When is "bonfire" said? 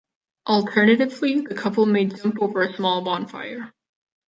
3.03-3.71